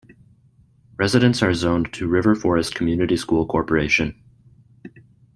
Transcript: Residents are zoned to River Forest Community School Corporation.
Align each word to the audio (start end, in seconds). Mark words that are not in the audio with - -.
Residents 0.97 1.43
are 1.43 1.53
zoned 1.53 1.93
to 1.93 2.07
River 2.07 2.33
Forest 2.33 2.73
Community 2.73 3.15
School 3.15 3.45
Corporation. 3.45 4.15